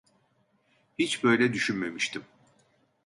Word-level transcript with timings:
Hiç 0.99 1.23
böyle 1.23 1.53
düşünmemiştim. 1.53 2.23